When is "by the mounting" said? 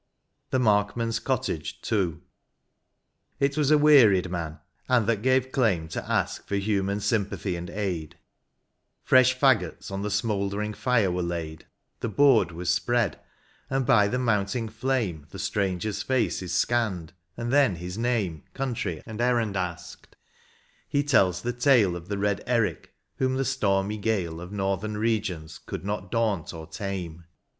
13.85-14.69